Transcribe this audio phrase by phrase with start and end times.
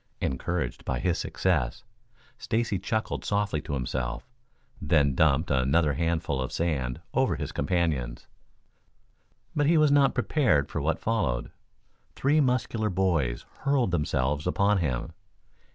[0.19, 1.83] Encouraged by his success,
[2.39, 4.27] Stacy chuckled softly to himself,
[4.81, 8.25] then dumped another handful of sand over his companions.
[9.55, 11.51] But he was not prepared for what followed.
[12.15, 15.13] Three muscular boys hurled themselves upon him.